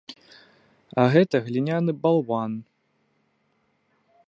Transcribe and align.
А 1.01 1.03
гэты 1.15 1.41
гліняны 1.49 1.91
балван! 2.05 2.51